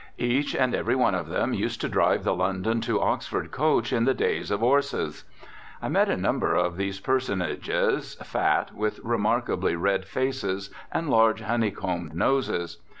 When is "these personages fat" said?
6.75-8.73